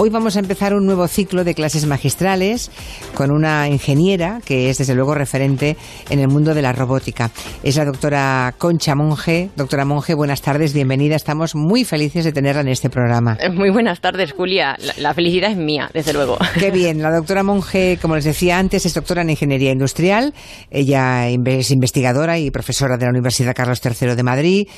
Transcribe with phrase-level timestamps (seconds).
[0.00, 2.70] Hoy vamos a empezar un nuevo ciclo de clases magistrales
[3.14, 5.76] con una ingeniera que es desde luego referente
[6.08, 7.32] en el mundo de la robótica.
[7.64, 9.50] Es la doctora Concha Monge.
[9.56, 11.16] Doctora Monge, buenas tardes, bienvenida.
[11.16, 13.38] Estamos muy felices de tenerla en este programa.
[13.40, 14.76] Eh, muy buenas tardes, Julia.
[14.98, 16.38] La, felicidad es mía, desde luego.
[16.60, 17.02] Qué bien.
[17.02, 20.32] La doctora Monge, como les decía antes, es doctora en Ingeniería Industrial.
[20.70, 24.68] Ella es investigadora y profesora de la Universidad Carlos III de Madrid.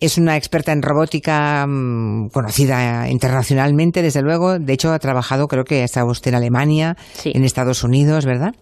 [0.00, 4.58] Es una experta en robótica mm, conocida internacionalmente, desde luego.
[4.70, 8.54] De hecho, ha trabajado, creo que ha estado usted en Alemania, en Estados Unidos, ¿verdad?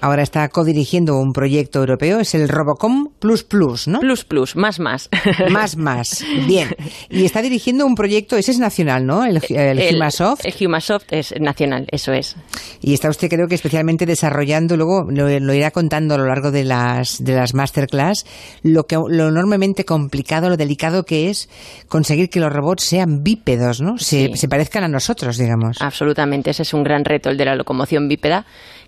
[0.00, 4.00] Ahora está codirigiendo un proyecto europeo, es el Robocom Plus Plus, ¿no?
[4.00, 5.08] Plus Plus, más más.
[5.48, 6.70] Más más, bien.
[7.10, 9.24] Y está dirigiendo un proyecto, ese es nacional, ¿no?
[9.24, 10.44] El, el, Humasoft.
[10.44, 12.34] El Humasoft es nacional, eso es.
[12.80, 16.64] Y está usted, creo que especialmente desarrollando, luego lo, irá contando a lo largo de
[16.64, 18.26] las, de las masterclass,
[18.62, 21.48] lo, que, lo enormemente complicado, lo delicado que es
[21.86, 23.96] conseguir que los robots sean bípedos, ¿no?
[23.98, 25.80] Se, se parezcan a nosotros, digamos.
[25.80, 28.46] Absolutamente, ese es un gran reto, el de la locomoción bípeda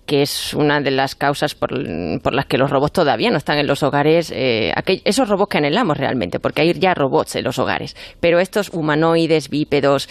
[0.09, 3.67] que es una de las causas por, las que los robots todavía no están en
[3.67, 4.73] los hogares, eh,
[5.05, 9.50] esos robots que anhelamos realmente, porque hay ya robots en los hogares, pero estos humanoides
[9.50, 10.08] bípedos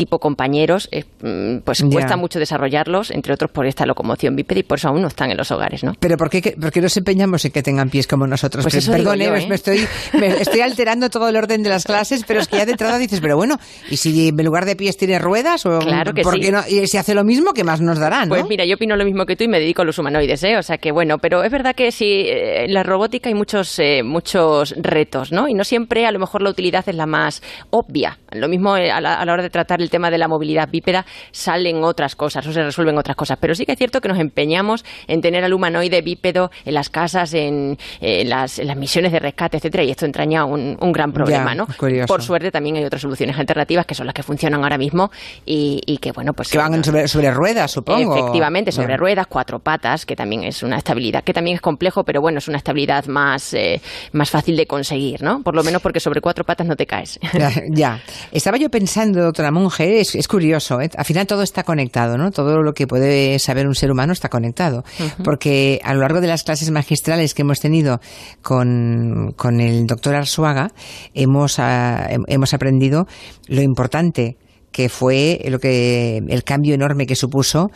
[0.00, 4.62] tipo compañeros, eh, mm, pues cuesta mucho desarrollarlos, entre otros por esta locomoción bípeda y
[4.62, 5.92] por eso aún no están en los hogares, ¿no?
[6.00, 8.64] Pero ¿por qué, por qué nos empeñamos en que tengan pies como nosotros?
[8.64, 9.46] Pues Perdone, ¿eh?
[9.46, 9.86] me, estoy,
[10.40, 13.20] estoy alterando todo el orden de las clases, pero es que ya de entrada dices,
[13.20, 13.58] pero bueno,
[13.90, 15.66] ¿y si en lugar de pies tiene ruedas?
[15.66, 16.50] O, claro que sí.
[16.50, 19.04] no, y si hace lo mismo, ¿qué más nos dará, Pues mira, yo opino lo
[19.04, 20.56] mismo que tú y me dedico a los humanoides, ¿eh?
[20.56, 24.74] O sea que bueno, pero es verdad que sí, en la robótica hay muchos, muchos
[24.78, 25.46] retos, ¿no?
[25.46, 28.18] Y no siempre a lo mejor la utilidad es la más obvia.
[28.32, 32.16] Lo mismo a la hora de tratar el tema de la movilidad bípeda salen otras
[32.16, 33.38] cosas o se resuelven otras cosas.
[33.40, 36.90] Pero sí que es cierto que nos empeñamos en tener al humanoide bípedo en las
[36.90, 41.66] casas, en, las, misiones de rescate, etcétera, y esto entraña un, gran problema, ¿no?
[42.06, 45.10] Por suerte también hay otras soluciones alternativas que son las que funcionan ahora mismo
[45.44, 46.50] y, que, bueno, pues...
[46.50, 48.16] Que van sobre, ruedas, supongo.
[48.16, 52.20] Efectivamente, sobre ruedas, cuatro patas, que también es una estabilidad, que también es complejo, pero
[52.20, 53.80] bueno, es una estabilidad más, eh,
[54.12, 55.42] más fácil de conseguir, ¿no?
[55.42, 57.18] Por lo menos porque sobre cuatro patas no te caes.
[57.72, 58.00] Ya.
[58.32, 60.90] Estaba yo pensando, doctora Monge, es curioso ¿eh?
[60.96, 62.30] Al final todo está conectado, ¿no?
[62.30, 64.84] Todo lo que puede saber un ser humano está conectado.
[65.24, 68.00] Porque a lo largo de las clases magistrales que hemos tenido
[68.42, 70.72] con, con el doctor Arzuaga,
[71.14, 73.06] hemos, ah, hemos aprendido
[73.48, 74.36] lo importante
[74.72, 77.70] que fue lo que el cambio enorme que supuso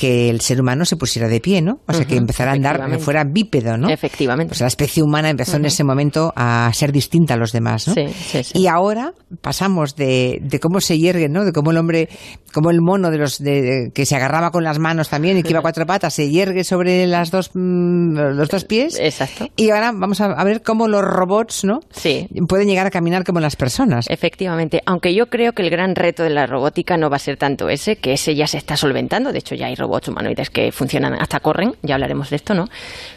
[0.00, 1.80] que el ser humano se pusiera de pie, ¿no?
[1.86, 3.90] O sea, que empezara a andar, que fuera bípedo, ¿no?
[3.90, 4.48] Efectivamente.
[4.48, 7.92] Pues la especie humana empezó en ese momento a ser distinta a los demás, ¿no?
[7.92, 8.58] Sí, sí, sí.
[8.58, 9.12] Y ahora
[9.42, 11.44] pasamos de, de cómo se hiergue, ¿no?
[11.44, 12.08] De cómo el hombre,
[12.54, 15.50] como el mono de los de, que se agarraba con las manos también y que
[15.50, 18.98] iba a cuatro patas, se hiergue sobre las dos, mm, los dos pies.
[18.98, 19.48] Exacto.
[19.56, 21.80] Y ahora vamos a, ver cómo los robots, ¿no?
[21.90, 22.26] Sí.
[22.48, 24.06] Pueden llegar a caminar como las personas.
[24.08, 24.80] Efectivamente.
[24.86, 27.68] Aunque yo creo que el gran reto de la robótica no va a ser tanto
[27.68, 29.30] ese, que ese ya se está solventando.
[29.30, 32.54] De hecho, ya hay robots robots humanoides que funcionan, hasta corren, ya hablaremos de esto,
[32.54, 32.66] ¿no?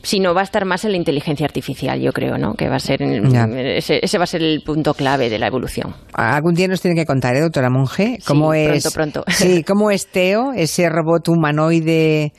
[0.02, 2.54] Sino va a estar más en la inteligencia artificial, yo creo, ¿no?
[2.56, 5.94] Que va a ser, ese, va a ser el punto clave de la evolución.
[6.14, 8.18] Algún día nos tiene que contar, ¿eh, doctora Monge?
[8.26, 9.24] ¿Cómo es, pronto, pronto.
[9.28, 12.34] Sí, ¿cómo es Teo, ese robot humanoide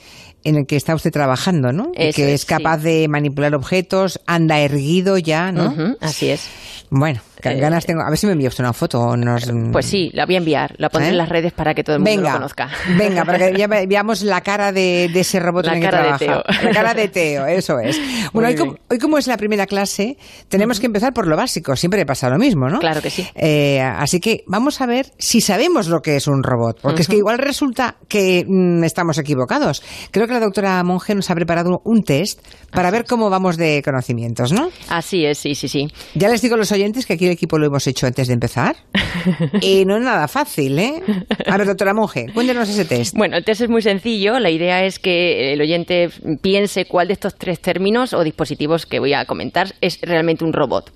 [0.44, 1.92] en el que está usted trabajando, ¿no?
[1.92, 5.74] que es, capaz de manipular objetos, anda erguido ya, ¿no?
[6.00, 6.48] así es.
[6.90, 8.02] Bueno, eh, ganas tengo.
[8.02, 9.16] A ver si me envía usted una foto.
[9.16, 9.50] Nos...
[9.72, 10.74] Pues sí, la voy a enviar.
[10.78, 11.18] La pondré en ¿Eh?
[11.18, 12.70] las redes para que todo el mundo lo conozca.
[12.96, 16.18] Venga, para que ya veamos la cara de, ese robot la en el que trabaja.
[16.18, 16.42] De Teo.
[16.62, 18.00] La cara de Teo, eso es.
[18.32, 18.48] Bueno,
[18.88, 20.16] hoy como, es la primera clase,
[20.48, 21.76] tenemos que empezar por lo básico.
[21.76, 22.78] Siempre pasa lo mismo, ¿no?
[22.78, 23.26] Claro que sí.
[23.34, 26.80] Eh, así que vamos a ver si sabemos lo que es un robot.
[26.80, 29.82] Porque es que igual resulta que mm, estamos equivocados.
[30.10, 32.40] Creo que la doctora Monge nos ha preparado un test
[32.70, 34.68] para ver cómo vamos de conocimientos, ¿no?
[34.88, 35.88] Así es, sí, sí, sí.
[36.14, 38.34] Ya les digo a los oyentes que aquí el equipo lo hemos hecho antes de
[38.34, 38.76] empezar.
[39.60, 41.02] y no es nada fácil, ¿eh?
[41.46, 43.16] A ver, doctora Monge, cuéntenos ese test.
[43.16, 44.40] Bueno, el test es muy sencillo.
[44.40, 46.10] La idea es que el oyente
[46.42, 50.52] piense cuál de estos tres términos o dispositivos que voy a comentar es realmente un
[50.52, 50.92] robot.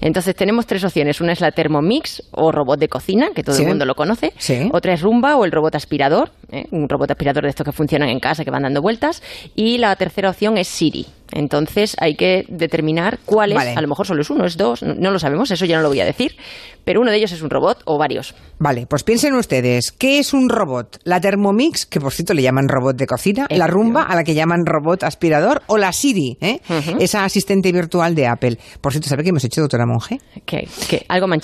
[0.00, 1.20] Entonces tenemos tres opciones.
[1.20, 4.32] Una es la Thermomix o robot de cocina, que todo el mundo lo conoce.
[4.72, 6.66] Otra es Rumba o el robot aspirador, ¿eh?
[6.70, 9.22] un robot aspirador de estos que funcionan en casa, que van dando vueltas.
[9.54, 11.06] Y la tercera opción es Siri.
[11.32, 15.10] Entonces hay que determinar cuál es, a lo mejor solo es uno, es dos, no,
[15.10, 16.36] lo sabemos, eso ya no lo voy a decir,
[16.84, 18.34] pero uno de ellos es un robot o varios.
[18.58, 21.00] Vale, pues piensen ustedes, ¿qué es un robot?
[21.04, 23.46] ¿La Thermomix, que por cierto le llaman robot de cocina?
[23.50, 25.62] ¿La Rumba, a la que llaman robot aspirador?
[25.66, 26.60] ¿O la Siri, eh?
[27.00, 28.58] esa asistente virtual de Apple?
[28.80, 30.20] Por cierto, ¿sabe qué hemos hecho, doctora Monge?
[30.44, 30.68] ¿Qué?
[31.08, 31.36] Algo me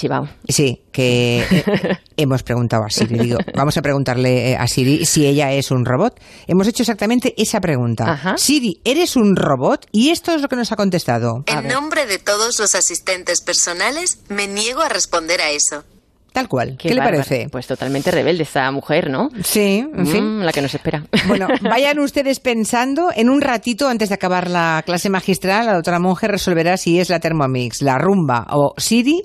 [0.48, 1.64] Sí, que eh,
[2.16, 5.84] hemos preguntado a Siri, digo, vamos a preguntarle eh, a Siri si ella es un
[5.84, 6.18] robot.
[6.46, 8.36] Hemos hecho exactamente esa pregunta.
[8.36, 9.81] Siri, ¿eres un robot?
[9.90, 11.44] Y esto es lo que nos ha contestado.
[11.46, 15.84] En nombre de todos los asistentes personales, me niego a responder a eso.
[16.32, 16.76] Tal cual.
[16.78, 17.48] ¿Qué, le parece?
[17.50, 19.28] Pues totalmente rebelde esta mujer, ¿no?
[19.42, 20.38] Sí, en fin.
[20.38, 21.04] Mm, la que nos espera.
[21.28, 25.98] Bueno, vayan ustedes pensando, en un ratito antes de acabar la clase magistral, la doctora
[25.98, 29.22] Monge resolverá si es la Thermomix, la Rumba o Siri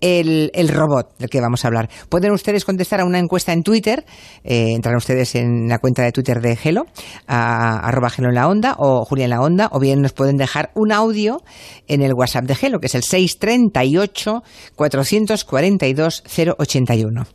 [0.00, 1.88] el, robot del que vamos a hablar.
[2.08, 4.04] Pueden ustedes contestar a una encuesta en Twitter,
[4.44, 6.86] eh, entrarán ustedes en la cuenta de Twitter de Gelo,
[7.26, 10.36] a, arroba Gelo en la onda o Julia en la onda, o bien nos pueden
[10.36, 11.42] dejar un audio
[11.88, 14.42] en el WhatsApp de Gelo, que es el 638
[14.76, 16.22] 442
[16.58, 17.26] 081.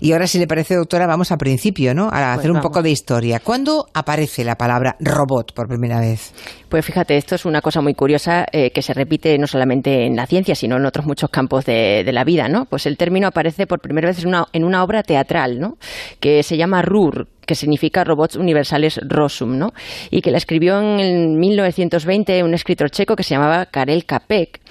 [0.00, 2.08] Y ahora, si le parece, doctora, vamos al principio, ¿no?
[2.10, 3.40] A hacer un pues poco de historia.
[3.40, 6.32] ¿Cuándo aparece la palabra robot por primera vez?
[6.72, 10.16] Pues fíjate, esto es una cosa muy curiosa eh, que se repite no solamente en
[10.16, 12.64] la ciencia, sino en otros muchos campos de, la vida, ¿no?
[12.64, 15.76] Pues el término aparece por primera vez en una, en una obra teatral, ¿no?
[16.18, 19.74] Que se llama RUR, que significa Robots Universales Rosum, ¿no?
[20.10, 24.62] Y que la escribió en 1920 un escritor checo que se llamaba Karel Capek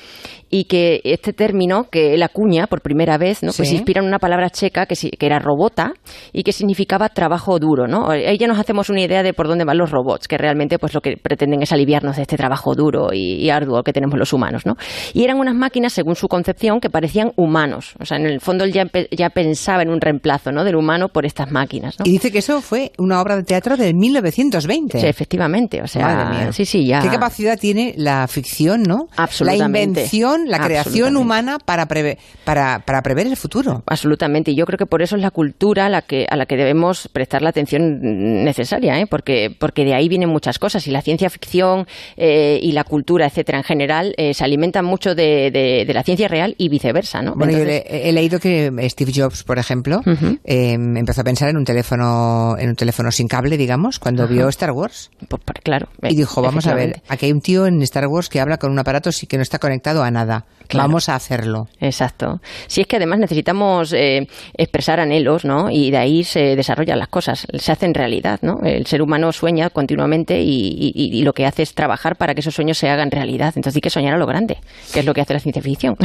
[0.52, 3.52] y que este término que él acuña por primera vez, ¿no?
[3.56, 5.94] Pues inspira en una palabra checa que, que, era robota
[6.34, 8.10] y que significaba trabajo duro, ¿no?
[8.10, 10.94] Ahí ya nos hacemos una idea de por dónde van los robots, que realmente pues
[10.94, 14.66] lo que pretenden es aliviarnos de este trabajo duro y, arduo que tenemos los humanos,
[14.66, 14.76] ¿no?
[15.14, 17.96] Y eran unas máquinas, según su concepción, que parecían humanos.
[18.00, 20.64] O sea, en el fondo él ya, ya pensaba en un reemplazo, ¿no?
[20.64, 22.06] Del humano por estas máquinas, ¿no?
[22.06, 25.00] Y dice que eso fue una obra de teatro de 1920.
[25.00, 25.82] Sí, efectivamente.
[25.82, 27.02] O sea, sí, sí, ya.
[27.02, 29.08] ¿Qué capacidad tiene la ficción, no?
[29.18, 29.72] Absolutamente.
[29.72, 33.84] La invención la creación humana para, para, para, prever el futuro.
[33.86, 34.52] Absolutamente.
[34.52, 36.56] Y yo creo que por eso es la cultura a la que, a la que
[36.56, 38.00] debemos prestar la atención
[38.44, 39.08] necesaria, ¿eh?
[39.10, 40.88] porque, porque de ahí vienen muchas cosas.
[40.88, 41.81] Y la ciencia ficción
[42.18, 46.28] eh, y la cultura, etcétera, en general, eh, se alimentan mucho de, de, la ciencia
[46.28, 47.22] real y viceversa.
[47.22, 47.36] ¿no?
[47.36, 50.02] Bueno, yo he, leído que Steve Jobs, por ejemplo,
[50.44, 54.48] em, empezó a pensar en un teléfono, en un teléfono sin cable, digamos, cuando vio
[54.50, 55.12] Star Wars.
[55.28, 55.90] Pues, claro.
[56.04, 58.72] Y dijo, vamos a ver, aquí hay un tío en Star Wars que habla con
[58.72, 60.46] un aparato y que no está conectado a nada.
[60.74, 61.68] Vamos a hacerlo.
[61.80, 62.40] Exacto.
[62.68, 65.70] Si es que además necesitamos eh, expresar anhelos, ¿no?
[65.70, 68.60] Y de ahí se desarrollan las cosas, se hacen realidad, ¿no?
[68.64, 72.78] El ser humano sueña continuamente y, lo que hace es trabajar para que esos sueños
[72.78, 73.54] se hagan realidad.
[73.56, 74.58] Entonces hay que soñar a lo grande,
[74.94, 75.98] que es lo que hace la ciencia ficción.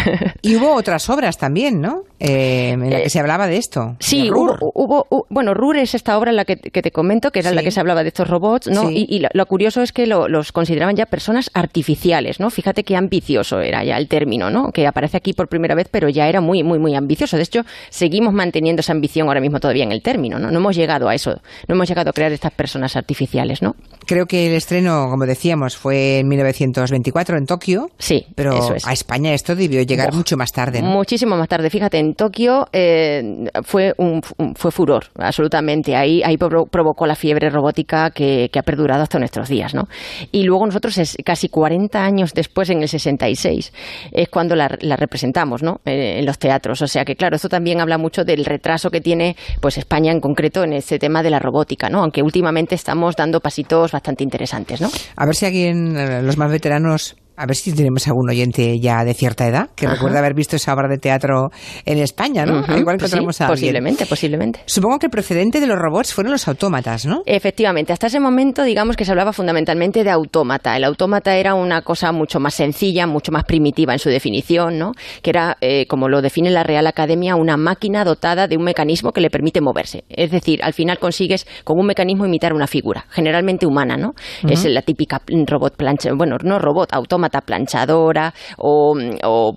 [0.43, 2.05] y hubo otras obras también, ¿no?
[2.19, 3.97] Eh, en la que se hablaba de esto.
[4.01, 7.57] Sí, hubo, bueno, RUR es esta obra en la que, te comento, que era en
[7.57, 8.91] la que se hablaba de estos robots, ¿no?
[8.91, 12.51] Y, lo, curioso es que los consideraban ya personas artificiales, ¿no?
[12.51, 14.71] Fíjate qué ambicioso era ya el término, ¿no?
[14.73, 17.37] Que aparece aquí por primera vez, pero ya era muy, muy, muy ambicioso.
[17.37, 20.51] De hecho, seguimos manteniendo esa ambición ahora mismo todavía en el término, ¿no?
[20.51, 21.33] No hemos llegado a eso,
[21.69, 23.75] no hemos llegado a crear estas personas artificiales, ¿no?
[24.07, 27.91] Creo que el estreno, como decíamos, fue en 1924 en Tokio.
[27.99, 30.91] Sí, pero a España esto debió llegar mucho más tarde, ¿no?
[30.91, 31.71] Muchísimo más tarde.
[31.71, 34.23] Fíjate, en Tokio eh, fue un,
[34.55, 35.97] fue furor, absolutamente.
[35.97, 39.89] Ahí, ahí provocó la fiebre robótica que, ha perdurado hasta nuestros días, ¿no?
[40.33, 43.73] Y luego nosotros, es, casi 40 años después, en el 66,
[44.13, 45.81] es cuando la, representamos ¿no?
[45.85, 46.81] Eh, en los teatros.
[46.83, 50.21] O sea que, claro, esto también habla mucho del retraso que tiene pues España en
[50.21, 52.01] concreto en este tema de la robótica, ¿no?
[52.03, 54.81] aunque últimamente estamos dando pasitos bastante interesantes.
[54.81, 54.89] ¿no?
[55.17, 59.05] A ver si alguien, eh, los más veteranos, a ver si tenemos algún oyente ya
[59.05, 61.51] de cierta edad que recuerda haber visto esa obra de teatro
[61.85, 62.61] en España, ¿no?
[62.77, 64.61] Igual que pues a Posiblemente, posiblemente.
[64.67, 67.23] Supongo que el precedente de los robots fueron los autómatas, ¿no?
[67.27, 67.93] Efectivamente.
[67.93, 70.77] Hasta ese momento, digamos que se hablaba fundamentalmente de autómata.
[70.77, 74.93] El autómata era una cosa mucho más sencilla, mucho más primitiva en su definición, ¿no?
[75.23, 79.13] Que era, eh, como lo define la Real Academia, una máquina dotada de un mecanismo
[79.13, 80.05] que le permite moverse.
[80.09, 84.15] Es decir, al final consigues con un mecanismo imitar una figura, generalmente humana, ¿no?
[84.49, 88.95] Es la típica robot plancha, bueno, no robot, autómata planchadora o,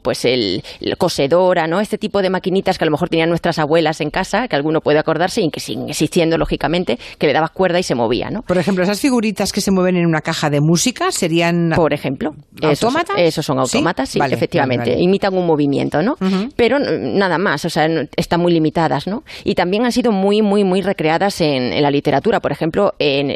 [0.02, 0.64] pues el,
[0.98, 1.80] cosedora, ¿no?
[1.80, 4.82] Este tipo de maquinitas que a lo mejor tenían nuestras abuelas en casa, que alguno
[4.82, 8.42] puede acordarse y que siguen existiendo lógicamente, que le dabas cuerda y se movía, ¿no?
[8.42, 12.32] Por ejemplo, esas figuritas que se mueven en una caja de música serían Por ejemplo,
[12.62, 13.16] autómatas.
[13.18, 16.16] Esos, son autómatas, sí, efectivamente, imitan un movimiento, ¿no?
[16.56, 19.24] Pero nada más, o sea, están muy limitadas, ¿no?
[19.44, 23.32] Y también han sido muy muy muy recreadas en, la literatura, por ejemplo, en,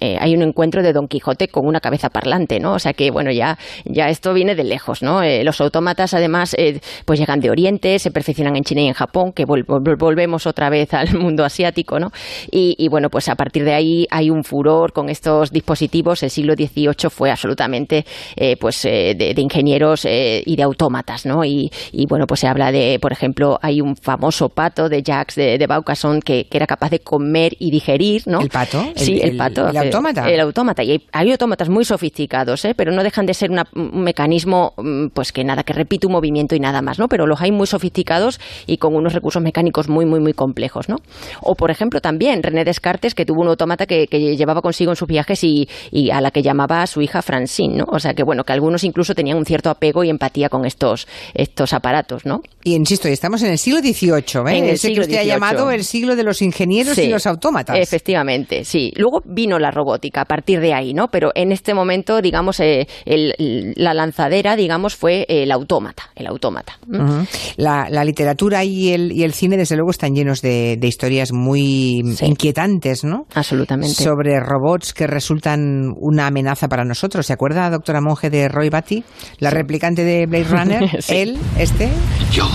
[0.00, 2.74] eh, hay un encuentro de Don Quijote con una cabeza parlante, ¿no?
[2.74, 5.22] O sea que bueno, ya ya esto viene de lejos, ¿no?
[5.22, 8.94] Eh, los autómatas, además, eh, pues llegan de Oriente, se perfeccionan en China y en
[8.94, 12.10] Japón, que volvemos otra vez al mundo asiático, ¿no?
[12.50, 16.22] Y, bueno, pues a partir de ahí hay un furor con estos dispositivos.
[16.22, 18.04] El siglo XVIII fue absolutamente,
[18.36, 21.44] eh, pues, de, ingenieros y de autómatas, ¿no?
[21.44, 21.70] Y,
[22.08, 25.66] bueno, pues se habla de, por ejemplo, hay un famoso pato de Jacques de, de
[25.66, 28.40] Baucasson que, era capaz de comer y digerir, ¿no?
[28.40, 28.84] ¿El pato?
[28.94, 29.68] Sí, el, pato.
[29.68, 30.30] El, autómata.
[30.30, 30.84] El autómata.
[30.84, 32.74] Y hay, hay autómatas muy sofisticados, ¿eh?
[32.76, 36.12] Pero no dejan de ser una un mecanismo, mm, pues que nada, que repite un
[36.12, 37.08] movimiento y nada más, ¿no?
[37.08, 40.96] Pero los hay muy sofisticados y con unos recursos mecánicos muy, muy, muy complejos, ¿no?
[41.40, 45.08] O, por ejemplo, también René Descartes, que tuvo un autómata que, llevaba consigo en sus
[45.08, 45.68] viajes y,
[46.12, 47.84] a la que llamaba a su hija Francine, ¿no?
[47.88, 51.06] O sea que, bueno, que algunos incluso tenían un cierto apego y empatía con estos,
[51.34, 52.40] estos aparatos, ¿no?
[52.62, 54.58] Y insisto, estamos en el siglo XVIII, ¿eh?
[54.58, 57.76] En el siglo que usted ha llamado el siglo de los ingenieros y los autómatas.
[57.78, 58.92] Efectivamente, sí.
[58.96, 61.08] Luego vino la robótica a partir de ahí, ¿no?
[61.08, 62.86] Pero en este momento, digamos, eh,
[63.76, 66.78] la lanzadera, digamos, fue el autómata, el autómata.
[67.56, 73.04] la, literatura y el, y el cine, desde luego, están llenos de, historias muy inquietantes,
[73.04, 73.26] ¿no?
[73.34, 73.94] Absolutamente.
[73.94, 77.26] Sobre robots que resultan una amenaza para nosotros.
[77.26, 79.02] ¿Se acuerda, doctora Monge, de Roy Batty,
[79.38, 80.98] la replicante de Blade Runner?
[81.08, 81.90] Él, este.
[82.30, 82.48] Yo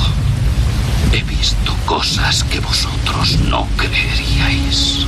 [1.14, 5.08] he visto cosas que vosotros no creeríais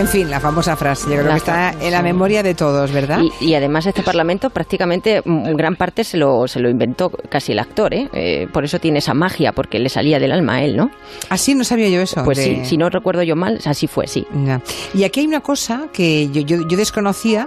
[0.00, 3.20] En fin, la famosa frase, yo creo que está en la memoria de todos, ¿verdad?
[3.38, 7.58] Y, además este Parlamento prácticamente mm, gran parte se lo, se lo inventó casi el
[7.58, 8.08] actor, ¿eh?
[8.14, 8.48] ¿eh?
[8.50, 10.90] Por eso tiene esa magia, porque le salía del alma a él, ¿no?
[11.28, 12.24] Así no sabía yo eso.
[12.24, 14.26] Pues sí, si no recuerdo yo mal, así fue, sí.
[14.94, 17.46] Y aquí hay una cosa que yo, yo, yo desconocía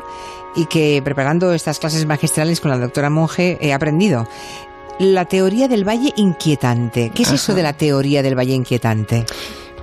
[0.56, 4.28] y que preparando estas clases magistrales con la doctora Monge he aprendido
[5.00, 7.12] la teoría del valle inquietante.
[7.16, 9.26] ¿Qué es eso de la teoría del valle inquietante?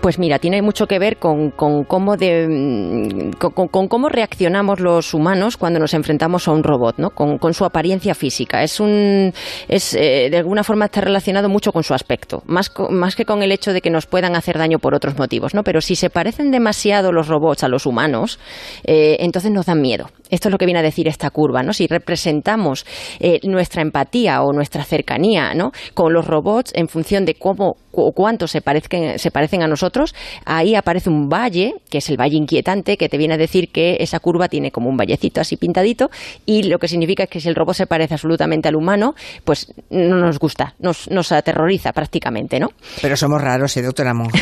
[0.01, 5.59] Pues mira, tiene mucho que ver con, cómo de, mm, con, cómo reaccionamos los humanos
[5.59, 7.11] cuando nos enfrentamos a un robot, ¿no?
[7.11, 8.63] Con, su apariencia física.
[8.63, 9.35] Es un,
[9.69, 13.53] es eh, de alguna forma está relacionado mucho con su aspecto, más, que con el
[13.53, 15.65] hecho de que nos puedan hacer daño por otros motivos, ¿no?
[15.65, 18.39] Pero si se parecen demasiado los robots a los humanos,
[18.85, 20.07] eh, entonces nos dan miedo.
[20.31, 21.75] Esto es lo que viene a decir esta curva, ¿no?
[21.75, 22.87] Si representamos
[23.19, 25.73] eh, nuestra empatía o nuestra cercanía, ¿no?
[25.93, 30.15] Con los robots en función de cómo o cuánto se parecen, se parecen a nosotros,
[30.45, 33.97] ahí aparece un valle, que es el valle inquietante, que te viene a decir que
[34.01, 36.11] esa curva tiene como un vallecito así pintadito,
[36.47, 39.73] y lo que significa es que si el robot se parece absolutamente al humano, pues
[39.91, 42.69] no nos gusta, nos, nos aterroriza prácticamente, ¿no?
[43.03, 44.39] Pero somos raros, ¿eh, doctora Monge?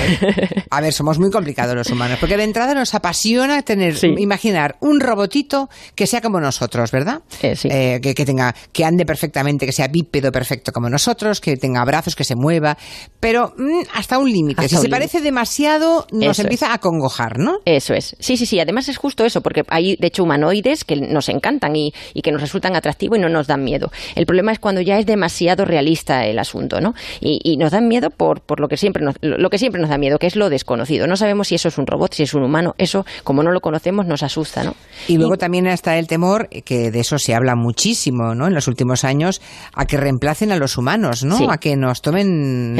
[0.70, 5.00] A ver, somos muy complicados los humanos, porque de entrada nos apasiona tener, imaginar un
[5.00, 7.22] robotito que sea como nosotros, ¿verdad?
[7.42, 7.68] Eh, sí.
[7.70, 11.84] Eh, que, que, tenga, que ande perfectamente, que sea bípedo perfecto como nosotros, que tenga
[11.84, 12.76] brazos, que se mueva,
[13.20, 14.68] pero Mm, hasta un límite.
[14.68, 17.58] Si se parece demasiado, nos empieza a congojar, ¿no?
[17.64, 18.16] Eso es.
[18.18, 18.60] Sí, sí, sí.
[18.60, 21.92] Además es justo eso, porque hay, de hecho, humanoides que nos encantan y,
[22.22, 23.90] que nos resultan atractivos y no nos dan miedo.
[24.14, 26.94] El problema es cuando ya es demasiado realista el asunto, ¿no?
[27.20, 29.98] Y, nos dan miedo por, por lo, que siempre nos, lo que siempre nos da
[29.98, 31.06] miedo, que es lo desconocido.
[31.06, 32.74] No sabemos si eso es un robot, si es un humano.
[32.78, 34.74] Eso, como no lo conocemos, nos asusta, ¿no?
[35.08, 38.46] Y luego también está el temor, que de eso se habla muchísimo, ¿no?
[38.46, 39.40] En los últimos años,
[39.74, 41.50] a que reemplacen a los humanos, ¿no?
[41.50, 42.76] A que nos tomen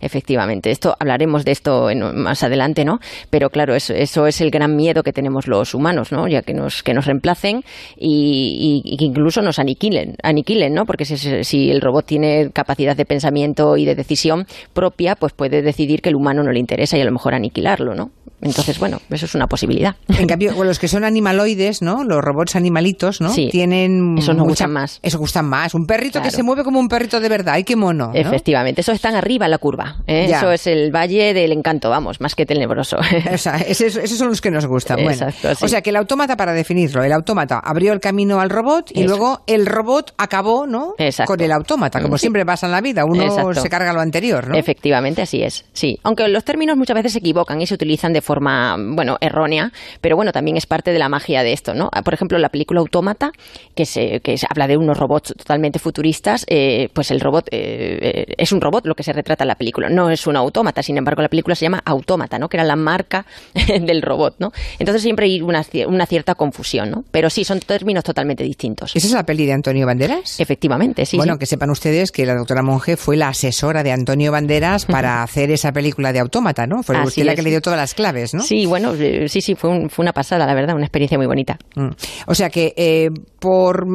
[0.00, 0.70] Efectivamente.
[0.70, 2.98] Esto hablaremos de esto más adelante, ¿no?
[3.30, 6.28] Pero claro, eso, eso es el gran miedo que tenemos los humanos, ¿no?
[6.28, 7.62] Ya que nos que nos reemplacen
[7.96, 10.84] y, que incluso nos aniquilen, aniquilen, ¿no?
[10.84, 15.62] Porque si, si, el robot tiene capacidad de pensamiento y de decisión propia, pues puede
[15.62, 18.10] decidir que el humano no le interesa y a lo mejor aniquilarlo, ¿no?
[18.42, 19.96] Entonces, bueno, eso es una posibilidad.
[20.08, 22.04] En cambio, los que son animaloides, ¿no?
[22.04, 23.30] Los robots animalitos, ¿no?
[23.30, 24.16] Sí, Tienen.
[24.18, 24.98] Eso nos gustan más.
[25.02, 25.74] Eso gustan más.
[25.74, 27.54] Un perrito que se mueve como un perrito de verdad.
[27.54, 28.12] ¡Ay, qué mono!
[28.14, 28.80] Efectivamente.
[28.80, 29.96] Eso están arriba en la curva.
[30.06, 30.26] ¿eh?
[30.30, 32.98] Eso es el valle del encanto, vamos, más que tenebroso.
[33.32, 35.02] O sea, esos, son los que nos gustan.
[35.02, 35.26] Bueno,
[35.60, 39.04] O sea, que el autómata, para definirlo, el autómata abrió el camino al robot y
[39.04, 40.94] luego el robot acabó, ¿no?
[41.26, 43.04] Con el autómata, como siempre pasa en la vida.
[43.04, 44.56] Uno se carga lo anterior, ¿no?
[44.56, 45.64] Efectivamente, así es.
[45.72, 45.98] Sí.
[46.02, 50.16] Aunque los términos muchas veces se equivocan y se utilizan de forma, bueno, errónea, pero
[50.16, 51.90] bueno, también es parte de la magia de esto, ¿no?
[52.04, 53.32] Por ejemplo, la película Autómata,
[53.74, 57.98] que se, que se habla de unos robots totalmente futuristas, eh, pues el robot eh,
[58.28, 60.82] eh, es un robot lo que se retrata en la película, no es un autómata,
[60.82, 62.48] sin embargo la película se llama Autómata, ¿no?
[62.48, 64.52] Que era la marca del robot, ¿no?
[64.78, 67.04] Entonces siempre hay una, una cierta confusión, ¿no?
[67.10, 68.94] Pero sí, son términos totalmente distintos.
[68.94, 70.40] ¿Esa es la peli de Antonio Banderas?
[70.40, 71.16] Efectivamente, sí.
[71.16, 75.22] Bueno, que sepan ustedes que la doctora Monge fue la asesora de Antonio Banderas para
[75.22, 76.82] hacer esa película de Autómata, ¿no?
[76.82, 78.19] Fue usted la que le dio todas las claves.
[78.34, 78.42] ¿No?
[78.42, 81.58] Sí, bueno, eh, sí, sí, fue, fue una pasada, la verdad, una experiencia muy bonita.
[81.74, 81.88] Mm.
[82.26, 83.86] O sea que, eh, por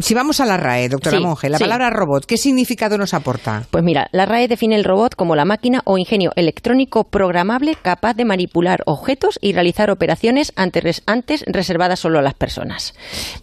[0.00, 3.64] si vamos a la RAE, doctora Monge, la palabra robot, ¿qué significado nos aporta?
[3.70, 8.14] Pues mira, la RAE define el robot como la máquina o ingenio electrónico programable capaz
[8.14, 12.94] de manipular objetos y realizar operaciones antes, antes reservadas solo a las personas.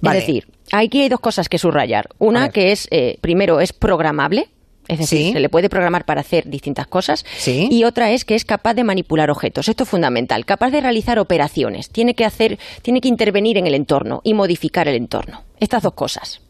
[0.02, 2.10] Es decir, aquí hay dos cosas que subrayar.
[2.20, 4.50] Una que es, eh, primero, es programable,
[4.88, 7.26] es decir, se le puede programar para hacer distintas cosas.
[7.46, 9.68] Y otra es que es capaz de manipular objetos.
[9.68, 10.46] Esto es fundamental.
[10.46, 11.90] Capaz de realizar operaciones.
[11.90, 15.44] Tiene que hacer, tiene que intervenir en el entorno y modificar el entorno.
[15.60, 16.43] Estas dos cosas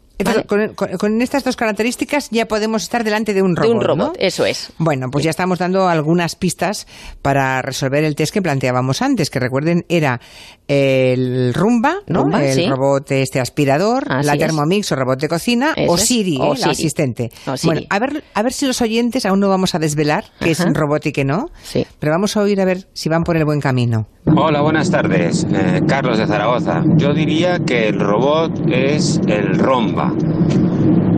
[0.98, 3.68] con, estas dos características ya podemos estar delante de un robot.
[3.68, 4.72] De un robot, eso es.
[4.78, 6.86] Bueno, pues ya estamos dando algunas pistas
[7.22, 10.20] para resolver el test que planteábamos antes, que recuerden era
[10.68, 12.24] el Rumba, ¿no?
[12.38, 16.52] el robot este aspirador, la Thermomix o robot de cocina, o Siri, ¿eh?
[16.56, 17.30] el asistente.
[17.64, 20.60] Bueno, a ver, a ver si los oyentes aún no vamos a desvelar que es
[20.60, 21.86] un robot y que no, sí.
[21.98, 24.06] pero vamos a oír a ver si van por el buen camino.
[24.26, 25.46] Hola, buenas tardes.
[25.52, 26.82] Eh, Carlos de Zaragoza.
[26.96, 29.58] Yo diría que el robot es el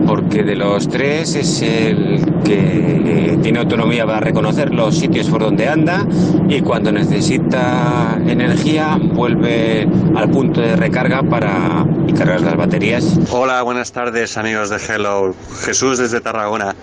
[0.05, 5.67] Porque de los tres es el que tiene autonomía para reconocer los sitios por donde
[5.67, 6.05] anda
[6.47, 11.85] y cuando necesita energía vuelve al punto de recarga para
[12.17, 13.19] cargar las baterías.
[13.31, 15.35] Hola, buenas tardes amigos de Hello.
[15.65, 16.75] Jesús desde Tarragona.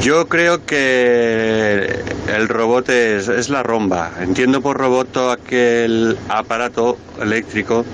[0.00, 2.02] Yo creo que
[2.34, 4.10] el robot es, la romba.
[4.20, 7.84] Entiendo por robot todo aquel aparato eléctrico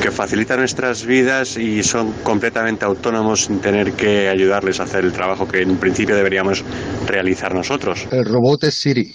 [0.00, 5.12] que facilita nuestras vidas y son completamente autónomos sin tener que ayudarles a hacer el
[5.12, 6.64] trabajo que en principio deberíamos
[7.06, 8.06] realizar nosotros.
[8.10, 9.14] El robot es Siri.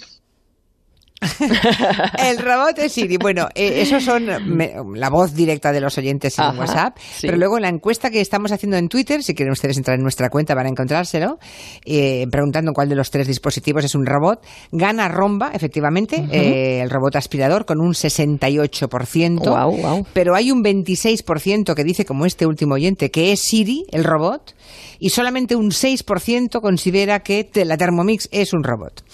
[2.18, 3.16] El robot es Siri.
[3.16, 6.96] Bueno, eh, eso son la voz directa de los oyentes en WhatsApp.
[7.20, 10.30] Pero luego la encuesta que estamos haciendo en Twitter, si quieren ustedes entrar en nuestra
[10.30, 11.38] cuenta van a encontrárselo,
[11.84, 14.44] eh, preguntando cuál de los tres dispositivos es un robot.
[14.72, 20.06] Gana Romba, efectivamente, eh, el robot aspirador con un 68%.
[20.12, 24.54] Pero hay un 26% que dice, como este último oyente, que es Siri, el robot
[24.98, 29.04] y solamente un 6% considera que la Thermomix es un robot.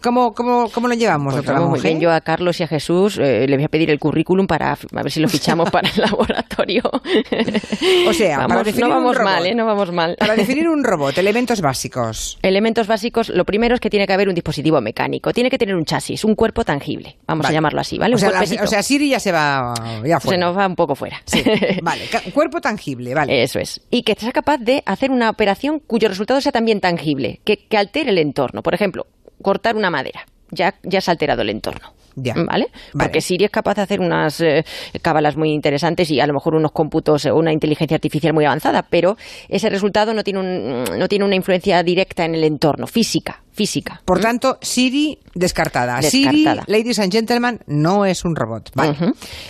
[0.00, 2.00] ¿Cómo, cómo, cómo, lo llevamos, pues doctora muy bien.
[2.00, 5.02] Yo a Carlos y a Jesús eh, le voy a pedir el currículum para a
[5.02, 6.82] ver si lo fichamos para el laboratorio.
[8.08, 9.54] o sea, para definir no vamos un robot, mal, ¿eh?
[9.54, 10.16] No vamos mal.
[10.18, 12.38] Para definir un robot, elementos básicos.
[12.42, 15.32] Elementos básicos, lo primero es que tiene que haber un dispositivo mecánico.
[15.32, 17.16] Tiene que tener un chasis, un cuerpo tangible.
[17.26, 18.14] Vamos a llamarlo así, ¿vale?
[18.14, 20.36] O sea, o sea, Siri ya se va ya fuera.
[20.36, 21.20] Se nos va un poco fuera.
[21.82, 23.42] vale, cuerpo tangible, vale.
[23.42, 23.80] Eso es.
[23.90, 28.10] Y que sea capaz de hacer una operación cuyo resultado sea también tangible, que, altere
[28.10, 28.62] el entorno.
[28.62, 29.06] Por ejemplo,
[29.42, 30.26] cortar una madera.
[30.50, 31.92] Ya, ya se ha alterado el entorno.
[32.46, 32.68] ¿Vale?
[32.92, 34.64] Porque Siri es capaz de hacer unas eh,
[35.02, 38.82] cábalas muy interesantes y a lo mejor unos cómputos, o una inteligencia artificial muy avanzada,
[38.82, 39.16] pero
[39.48, 43.42] ese resultado no tiene, un, no tiene una influencia directa en el entorno, física.
[43.50, 44.00] Física.
[44.04, 46.00] Por tanto, Siri descartada.
[46.00, 48.70] Siri, ladies and gentlemen, no es un robot.
[48.72, 48.96] Vale.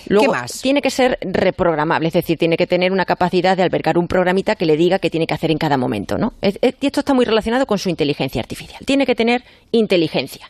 [0.07, 0.63] ¿Qué más?
[0.63, 4.55] Tiene que ser reprogramable, es decir, tiene que tener una capacidad de albergar un programita
[4.55, 6.17] que le diga qué tiene que hacer en cada momento.
[6.17, 6.33] ¿no?
[6.41, 8.81] Y esto está muy relacionado con su inteligencia artificial.
[8.87, 10.49] Tiene que tener inteligencia.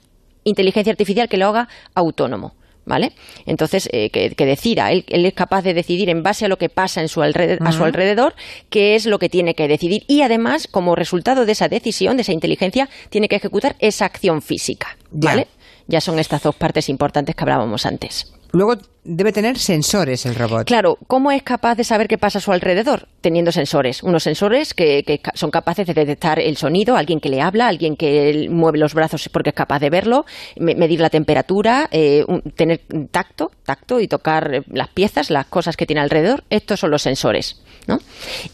[0.49, 2.55] Inteligencia artificial que lo haga autónomo.
[2.85, 3.13] ¿Vale?
[3.45, 7.03] Entonces, eh, que, decida, él, es capaz de decidir en base a lo que pasa
[7.03, 8.35] en su a su alrededor
[8.71, 12.23] qué es lo que tiene que decidir y además, como resultado de esa decisión, de
[12.23, 15.49] esa inteligencia, tiene que ejecutar esa acción física, ¿vale?
[15.89, 18.33] ya son estas dos partes importantes que hablábamos antes.
[18.53, 20.67] Luego debe tener sensores el robot.
[20.67, 23.09] Claro, ¿cómo es capaz de saber qué pasa a su alrededor?
[23.21, 24.03] Teniendo sensores.
[24.03, 28.49] Unos sensores que, son capaces de detectar el sonido, alguien que le habla, alguien que
[28.51, 32.81] mueve los brazos porque es capaz de verlo, medir la temperatura, eh, tener
[33.11, 36.45] tacto, tacto y tocar las piezas, las cosas que tiene alrededor.
[36.51, 37.63] Estos son los sensores.
[37.89, 37.99] ¿No?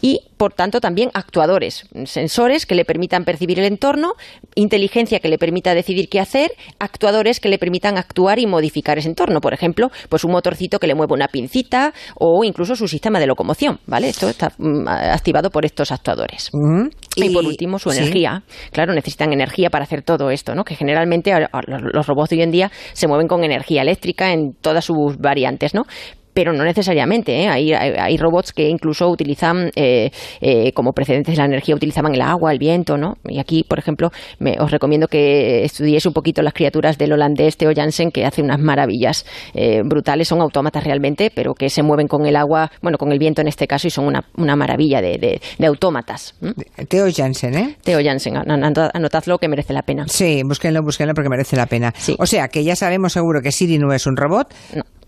[0.01, 4.13] Y, por tanto, también actuadores, sensores que le permitan percibir el entorno,
[4.55, 9.09] inteligencia que le permita decidir qué hacer, actuadores que le permitan actuar y modificar ese
[9.09, 9.41] entorno.
[9.41, 13.27] Por ejemplo, pues un motorcito que le mueva una pincita o incluso su sistema de
[13.27, 14.09] locomoción, ¿vale?
[14.09, 16.49] Esto está mm, activado por estos actuadores.
[17.15, 18.43] y, por último, su energía.
[18.71, 20.63] Claro, necesitan energía para hacer todo esto, ¿no?
[20.63, 21.31] Que generalmente
[21.93, 25.73] los robots de hoy en día se mueven con energía eléctrica en todas sus variantes,
[25.73, 25.83] ¿no?
[26.35, 27.43] Pero no necesariamente.
[27.43, 27.47] ¿eh?
[27.47, 32.21] Hay, hay, robots que incluso utilizan, eh, eh, como precedentes de la energía, utilizaban el
[32.21, 33.15] agua, el viento, ¿no?
[33.23, 37.55] Y aquí, por ejemplo, me, os recomiendo que estudiéis un poquito las criaturas del holandés
[37.55, 39.25] Theo Jansen, que hace unas maravillas
[39.85, 40.27] brutales.
[40.27, 43.47] Son autómatas realmente, pero que se mueven con el agua, bueno, con el viento en
[43.47, 46.35] este caso, y son una, una maravilla de, de, autómatas.
[46.89, 47.77] Theo Jansen, ¿eh?
[47.81, 50.05] Theo Jansen, anotadlo que merece la pena.
[50.07, 51.93] Sí, búsquenlo, búsquenlo porque merece la pena.
[52.19, 54.53] O sea, que ya sabemos seguro que Siri no es un robot.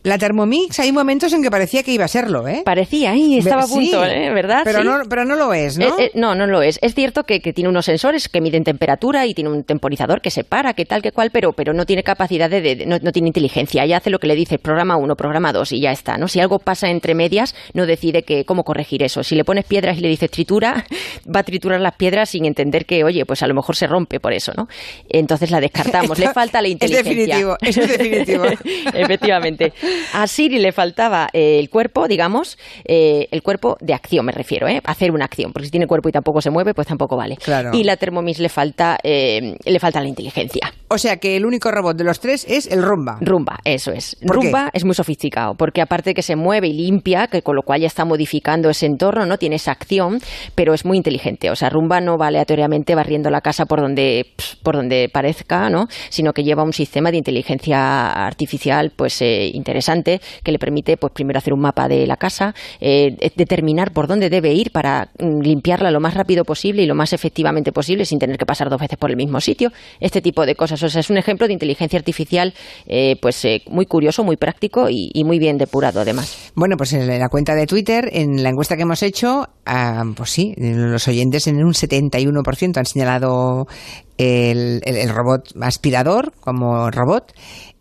[0.03, 2.62] La Thermomix hay momentos en que parecía que iba a serlo, ¿eh?
[2.63, 4.31] Parecía, ahí estaba a punto, ¿eh?
[4.33, 4.62] ¿verdad?
[4.63, 5.86] Pero, no, pero no lo es, ¿no?
[5.86, 6.79] Eh, eh, no, no lo es.
[6.81, 10.73] Es cierto que, tiene unos sensores que miden temperatura y tiene un temporizador que separa,
[10.73, 12.86] que tal, que cual, pero, pero no tiene capacidad de...
[12.86, 13.86] no, tiene inteligencia.
[13.86, 16.27] Ya hace lo que le dice programa 1, programa 2 y ya está, ¿no?
[16.27, 19.23] Si algo pasa entre medias, no decide que, cómo corregir eso.
[19.23, 20.86] Si le pones piedras y le dices tritura,
[21.36, 24.19] va a triturar las piedras sin entender que, oye, pues a lo mejor se rompe
[24.19, 24.67] por eso, ¿no?
[25.10, 26.17] Entonces la descartamos.
[26.17, 27.12] le falta la inteligencia.
[27.12, 28.45] Es definitivo, es definitivo.
[28.93, 29.73] Efectivamente.
[30.13, 34.67] A Siri le faltaba eh, el cuerpo, digamos, eh, el cuerpo de acción me refiero,
[34.67, 34.82] ¿eh?
[34.84, 37.38] hacer una acción, porque si tiene cuerpo y tampoco se mueve, pues tampoco vale.
[37.73, 40.73] Y la Thermomix le falta, eh, le falta la inteligencia.
[40.89, 43.17] O sea que el único robot de los tres es el Rumba.
[43.21, 44.17] Rumba, eso es.
[44.21, 47.63] Rumba es muy sofisticado, porque aparte de que se mueve y limpia, que con lo
[47.63, 50.19] cual ya está modificando ese entorno, no tiene esa acción,
[50.56, 51.52] pero es muy inteligente.
[51.52, 54.28] O sea, Rumba no va aleatoriamente barriendo la casa por donde,
[54.63, 55.88] por donde parezca, ¿no?
[56.10, 59.76] sino que lleva un sistema de inteligencia artificial pues interesante
[60.43, 64.29] que le permite, pues primero hacer un mapa de la casa, eh, determinar por dónde
[64.29, 68.19] debe ir para mm, limpiarla lo más rápido posible y lo más efectivamente posible sin
[68.19, 69.71] tener que pasar dos veces por el mismo sitio.
[69.99, 70.81] Este tipo de cosas.
[70.83, 72.53] O sea, es un ejemplo de inteligencia artificial,
[72.87, 76.51] eh, pues eh, muy curioso, muy práctico y, muy bien depurado además.
[76.55, 80.29] Bueno, pues en la cuenta de Twitter, en la encuesta que hemos hecho, ah, pues
[80.29, 83.67] sí, los oyentes en un 71% han señalado
[84.17, 87.33] el, robot aspirador como robot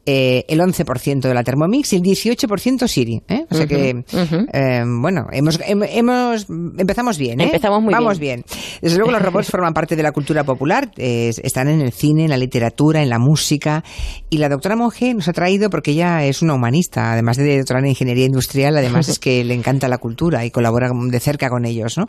[0.08, 3.22] eh, el 11% de la Thermomix y el 18% Siri.
[3.26, 3.44] ¿eh?
[3.50, 4.04] O sea que,
[4.52, 6.46] eh, bueno, hemos, hemos,
[6.78, 7.40] empezamos bien.
[7.40, 7.46] ¿eh?
[7.46, 8.44] Empezamos muy Vamos bien.
[8.80, 12.30] Desde luego los robots forman parte de la cultura popular, están en el cine, en
[12.30, 13.82] la literatura, en la música.
[14.30, 17.80] Y la doctora Monge nos ha traído, porque ella es una humanista, además de doctora
[17.80, 21.64] en ingeniería industrial, además es que le encanta la cultura y colabora de cerca con
[21.64, 21.98] ellos.
[21.98, 22.06] ¿no?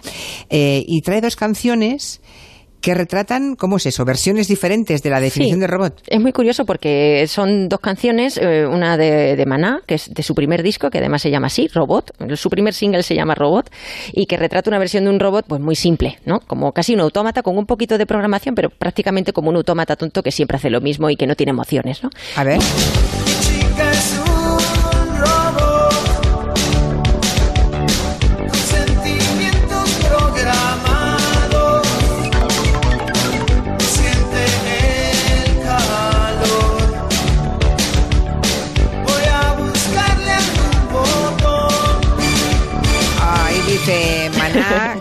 [0.50, 2.22] y trae dos canciones
[2.82, 4.06] que retratan, ¿cómo es eso?
[4.06, 6.02] Versiones diferentes de la definición de robot.
[6.08, 10.24] Es muy curioso porque son dos canciones, eh, una de, de, Maná, que es de
[10.24, 12.12] su primer disco, que además se llama así, Robot.
[12.36, 13.70] Su primer single se llama Robot,
[14.14, 16.40] y que retrata una versión de un robot pues muy simple, ¿no?
[16.40, 20.24] Como casi un autómata con un poquito de programación, pero prácticamente como un autómata tonto
[20.24, 22.10] que siempre hace lo mismo y que no tiene emociones, ¿no?
[22.36, 22.60] A ver.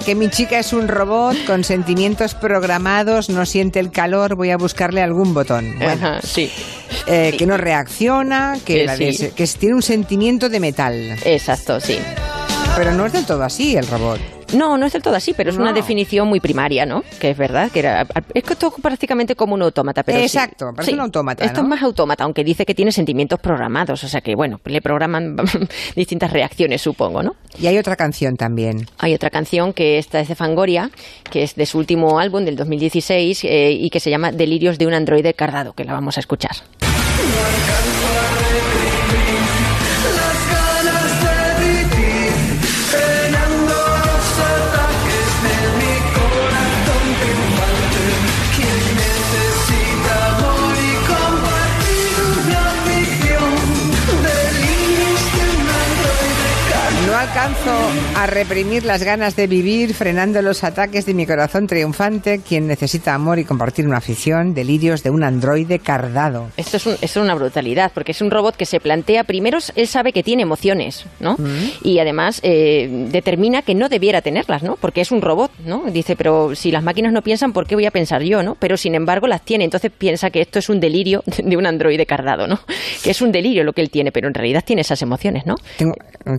[0.06, 4.56] Que mi chica es un robot con sentimientos programados, no siente el calor, voy a
[4.56, 5.74] buscarle algún botón.
[6.22, 6.48] sí.
[7.08, 8.86] Eh, que no reacciona, que,
[9.34, 11.18] que tiene un sentimiento de metal.
[11.24, 11.98] Exacto, sí.
[12.76, 14.35] Pero no es del todo así el robot.
[14.54, 17.02] No, no es del todo así, pero es una definición muy primaria, ¿no?
[17.20, 20.02] Que es verdad, que era, es que esto es prácticamente como un autómata.
[20.02, 21.44] Pero Exacto, parece un autómata.
[21.44, 24.80] Esto es más autómata, aunque dice que tiene sentimientos programados, o sea que, bueno, le
[24.80, 25.36] programan
[25.96, 27.34] distintas reacciones, supongo, ¿no?
[27.58, 28.86] Y hay otra canción también.
[28.98, 30.90] Hay otra canción que esta es de Fangoria,
[31.30, 34.86] que es de su último álbum del 2016 eh, y que se llama Delirios de
[34.86, 36.52] un androide cardado, que la vamos a escuchar.
[58.26, 63.14] A reprimir las ganas de vivir, frenando los ataques de mi corazón triunfante, quien necesita
[63.14, 66.48] amor y compartir una afición, delirios de un androide cardado.
[66.56, 70.12] Esto es, es una brutalidad, porque es un robot que se plantea, primero, él sabe
[70.12, 71.34] que tiene emociones, ¿no?
[71.34, 71.84] Mm.
[71.84, 74.74] Y además eh, determina que no debiera tenerlas, ¿no?
[74.74, 75.84] Porque es un robot, ¿no?
[75.84, 78.56] Dice, pero si las máquinas no piensan, ¿por qué voy a pensar yo, ¿no?
[78.56, 82.06] Pero sin embargo las tiene, entonces piensa que esto es un delirio de un androide
[82.06, 82.58] cardado, ¿no?
[83.04, 85.54] Que es un delirio lo que él tiene, pero en realidad tiene esas emociones, ¿no?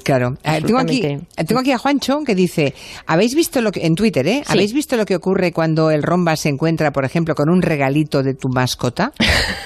[0.04, 0.36] claro.
[0.44, 1.02] Eh, tengo aquí,
[1.48, 2.74] tengo aquí a Juancho que dice,
[3.06, 4.44] ¿habéis visto lo que, en Twitter, eh?
[4.48, 8.24] ¿Habéis visto lo que ocurre cuando el romba se encuentra, por ejemplo, con un regalito
[8.24, 9.14] de tu mascota?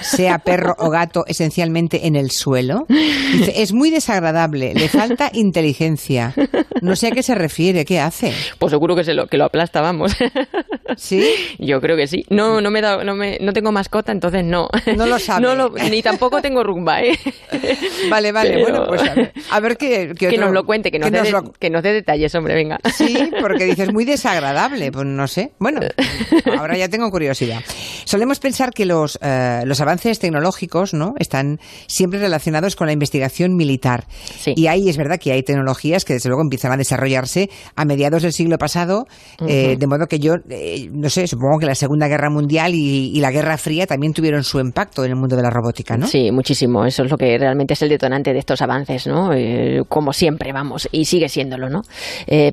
[0.00, 2.86] Sea perro o gato, esencialmente en el suelo.
[2.88, 6.34] Dice, es muy desagradable, le falta inteligencia.
[6.80, 8.32] No sé a qué se refiere, ¿qué hace?
[8.58, 10.16] Pues seguro que se lo, que lo aplasta, vamos.
[10.96, 11.24] ¿Sí?
[11.58, 12.24] Yo creo que sí.
[12.28, 14.68] No, no me da, no me, no tengo mascota, entonces no.
[14.96, 15.46] No lo sabe.
[15.90, 17.18] ni tampoco tengo rumba, ¿eh?
[18.10, 18.60] Vale, vale.
[18.60, 19.02] Bueno, pues
[19.50, 21.22] a ver, qué, que nos lo cuente, que nos, dé
[21.58, 22.78] que nos dé detalles, hombre, venga.
[22.94, 25.52] Sí, porque dices muy desagradable, pues no sé.
[25.58, 25.80] Bueno,
[26.58, 27.60] ahora ya tengo curiosidad.
[28.04, 31.14] Solemos pensar que los, eh, los avances tecnológicos ¿no?
[31.18, 34.06] están siempre relacionados con la investigación militar.
[34.46, 38.22] Y ahí es verdad que hay tecnologías que desde luego empiezan a desarrollarse a mediados
[38.22, 39.06] del siglo pasado,
[39.46, 43.20] eh, de modo que yo, eh, no sé, supongo que la Segunda Guerra Mundial y,
[43.22, 46.08] la Guerra Fría también tuvieron su impacto en el mundo de la robótica, ¿no?
[46.08, 46.84] Sí, muchísimo.
[46.84, 49.30] Eso es lo que realmente es el detonante de estos avances, ¿no?
[49.88, 51.81] como siempre, vamos, y sigue siéndolo, ¿no?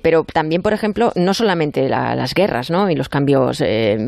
[0.01, 2.89] Pero también, por ejemplo, no solamente las guerras, ¿no?
[2.89, 3.63] Y los cambios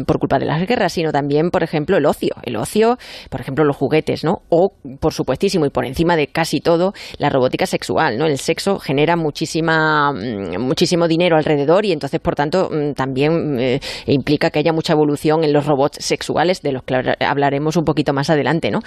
[0.06, 2.36] por culpa de las guerras, sino también, por ejemplo, el ocio.
[2.44, 2.98] El ocio,
[3.30, 4.42] por ejemplo, los juguetes, ¿no?
[4.50, 8.26] O, por supuestísimo, y por encima de casi todo, la robótica sexual, ¿no?
[8.26, 13.80] El sexo genera muchísima, mm, muchísimo dinero alrededor y entonces, por tanto, mm, también eh,
[14.06, 18.14] implica que haya mucha evolución en los robots sexuales, de los que hablaremos un poquito
[18.14, 18.80] más adelante, ¿no?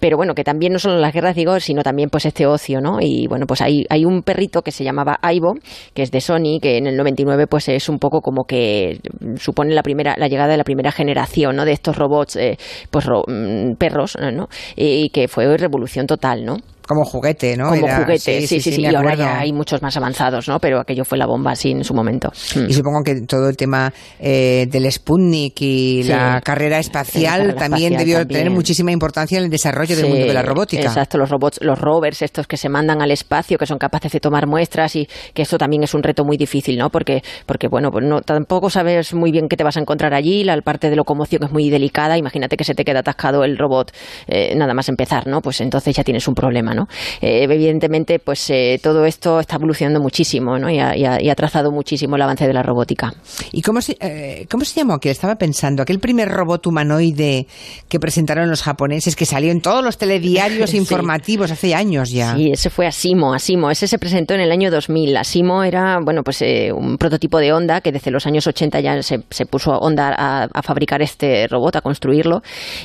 [0.00, 2.98] Pero bueno, que también no solo las guerras, digo, sino también pues este ocio, ¿no?
[3.00, 5.54] Y bueno, pues hay, hay un perrito que se llamaba Aibo,
[5.94, 9.00] que es de Sony, que en el 99 pues es un poco como que
[9.36, 11.64] supone la primera, la llegada de la primera generación, ¿no?
[11.64, 12.56] De estos robots, eh,
[12.90, 14.48] pues mm, perros, ¿no?
[14.76, 16.56] Y que fue revolución total, ¿no?
[16.88, 17.68] Como juguete, ¿no?
[17.68, 18.80] Como juguete, sí, sí, sí.
[18.80, 20.58] y ahora ya hay muchos más avanzados, ¿no?
[20.58, 22.32] Pero aquello fue la bomba así en su momento.
[22.66, 28.26] Y supongo que todo el tema eh, del Sputnik y la carrera espacial también debió
[28.26, 30.82] tener muchísima importancia en el desarrollo del mundo de la robótica.
[30.82, 34.20] Exacto, los robots, los rovers estos que se mandan al espacio, que son capaces de
[34.20, 36.88] tomar muestras y que esto también es un reto muy difícil, ¿no?
[36.88, 40.42] Porque, porque bueno, pues no, tampoco sabes muy bien qué te vas a encontrar allí,
[40.42, 43.92] la parte de locomoción es muy delicada, imagínate que se te queda atascado el robot
[44.26, 45.40] eh, nada más empezar, ¿no?
[45.40, 46.74] Pues entonces ya tienes un problema,
[47.20, 50.70] eh, evidentemente, pues eh, todo esto está evolucionando muchísimo, ¿no?
[50.70, 53.14] Y ha, trazado muchísimo el avance de la robótica.
[53.52, 54.98] ¿Y cómo se, eh, cómo se llamó?
[54.98, 57.46] Que estaba pensando, aquel primer robot humanoide
[57.88, 62.34] que presentaron los japoneses, que salió en todos los telediarios informativos hace años ya.
[62.34, 63.70] Sí, ese fue Asimo, Asimo.
[63.70, 65.16] Ese se presentó en el año 2000.
[65.16, 66.42] Asimo era, bueno, pues
[66.74, 70.62] un prototipo de Honda que desde los años 80 ya se, puso Honda a, a,
[70.62, 72.42] fabricar este robot, a construirlo.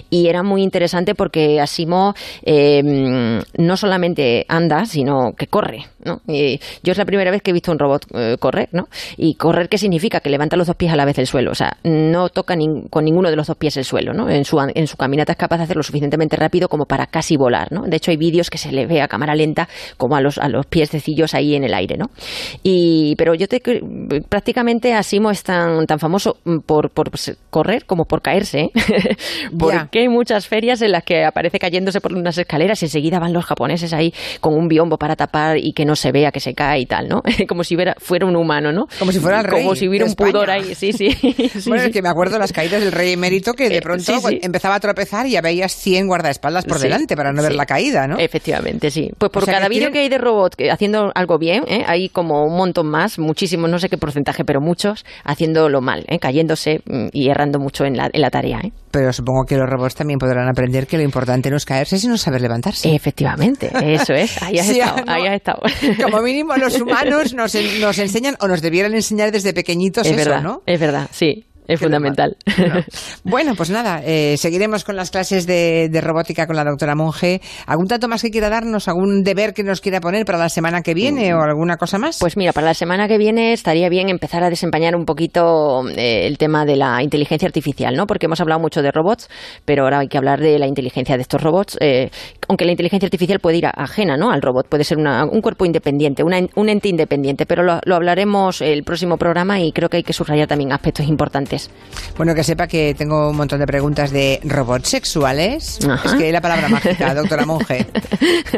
[0.09, 2.13] Y era muy interesante porque Asimo
[2.45, 5.87] no solamente anda, sino que corre.
[6.05, 6.21] ¿No?
[6.27, 8.87] Y yo es la primera vez que he visto un robot eh, correr, ¿no?
[9.17, 10.19] Y correr, ¿qué significa?
[10.19, 11.51] Que levanta los dos pies a la vez del suelo.
[11.51, 12.55] O sea, no toca
[12.89, 14.29] con ninguno de los dos pies el suelo, ¿no?
[14.29, 17.71] En su, en su caminata es capaz de hacerlo suficientemente rápido como para casi volar,
[17.71, 17.83] ¿no?
[17.83, 20.49] De hecho, hay vídeos que se le ve a cámara lenta como a los, a
[20.49, 22.07] los piececillos ahí en el aire, ¿no?
[22.63, 23.61] Y, pero yo te,
[24.29, 27.09] prácticamente Asimo es tan, tan famoso por, por
[27.49, 28.71] correr como por caerse, ¿eh?
[29.57, 33.33] Porque hay muchas ferias en las que aparece cayéndose por unas escaleras y enseguida van
[33.33, 36.53] los japoneses ahí con un biombo para tapar y que no se vea que se
[36.53, 37.21] cae y tal, ¿no?
[37.47, 38.87] Como si fuera un humano, ¿no?
[38.99, 39.63] Como si fuera el rey.
[39.63, 41.09] Como si hubiera un pudor ahí, sí, sí.
[41.67, 44.13] bueno, es que me acuerdo de las caídas del rey emérito que de eh, pronto
[44.41, 48.07] empezaba a tropezar y ya veías 100 guardaespaldas por delante para no ver la caída,
[48.07, 48.17] ¿no?
[48.17, 49.11] Efectivamente, sí.
[49.17, 51.83] Pues por cada vídeo que hay de robot haciendo algo bien, ¿eh?
[51.87, 56.19] hay como un montón más, muchísimos, no sé qué porcentaje, pero muchos haciéndolo mal, ¿eh?
[56.19, 58.59] cayéndose mm, y errando mucho en la, en la tarea.
[58.63, 58.71] ¿eh?
[58.93, 62.15] Pero supongo que los robots también podrán aprender que lo importante no es caerse, sino
[62.15, 62.93] saber levantarse.
[62.93, 64.39] Efectivamente, eso es.
[64.39, 65.03] Ahí has estado.
[65.07, 65.61] ahí has estado.
[66.03, 70.29] Como mínimo los humanos nos, nos enseñan o nos debieran enseñar desde pequeñitos es eso,
[70.29, 70.61] verdad, ¿no?
[70.67, 71.43] Es verdad, sí.
[71.67, 72.35] Es fundamental.
[73.23, 73.53] Bueno.
[73.55, 77.41] pues nada, eh, seguiremos con las clases de, robótica con la doctora Monge.
[77.65, 78.87] ¿Algún dato más que quiera darnos?
[78.87, 82.19] ¿Algún deber que nos quiera poner para la semana que viene o alguna cosa más?
[82.19, 86.27] Pues mira, para la semana que viene estaría bien empezar a desempeñar un poquito eh,
[86.27, 88.05] el tema de la inteligencia artificial, ¿no?
[88.05, 89.29] Porque hemos hablado mucho de robots,
[89.65, 91.77] pero ahora hay que hablar de la inteligencia de estos robots.
[91.79, 92.09] Eh,
[92.47, 94.31] aunque la inteligencia artificial puede ir ajena, ¿no?
[94.31, 99.17] Al robot, puede ser un cuerpo independiente, un ente independiente, pero lo hablaremos el próximo
[99.17, 101.52] programa y creo que hay que subrayar también aspectos importantes
[102.17, 105.79] bueno, que sepa que tengo un montón de preguntas de robots sexuales.
[106.05, 107.85] Es que la palabra mágica, doctora Monge.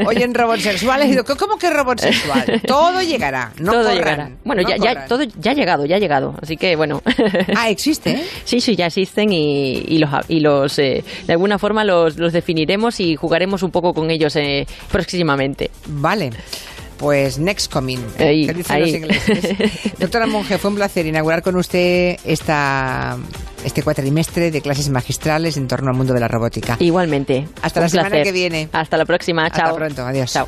[0.06, 2.62] Oyen robots sexuales digo, ¿cómo que robot sexual?
[2.68, 4.30] Todo llegará, no Todo llegará.
[4.44, 6.36] Bueno, ya, ya, todo ya ha llegado, ya ha llegado.
[6.42, 7.02] Así que, bueno.
[7.58, 8.24] Ah, ¿existe?
[8.44, 13.00] Sí, sí, ya existen y, los, y los eh, de alguna forma los, los, definiremos
[13.00, 15.72] y jugaremos un poco con ellos eh, próximamente.
[15.88, 16.32] Vale.
[16.98, 19.56] Pues next coming, ahí, los ingleses.
[20.00, 23.18] Doctora Monge, fue un placer inaugurar con usted esta,
[23.66, 26.78] este cuatrimestre de clases magistrales en torno al mundo de la robótica.
[26.80, 27.48] Igualmente.
[27.62, 28.70] Hasta la semana que viene.
[28.72, 29.50] Hasta la próxima.
[29.50, 29.66] Chao.
[29.66, 30.06] Hasta pronto.
[30.06, 30.32] Adiós.
[30.32, 30.48] Chao.